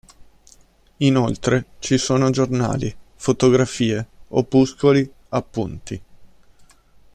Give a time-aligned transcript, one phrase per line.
[0.97, 6.01] Inoltre, ci sono giornali, fotografie, opuscoli, appunti.